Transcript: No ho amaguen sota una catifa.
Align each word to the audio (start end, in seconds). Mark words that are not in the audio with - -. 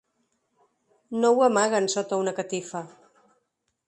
No 1.19 1.29
ho 1.35 1.43
amaguen 1.47 1.89
sota 1.97 2.19
una 2.23 2.33
catifa. 2.41 2.83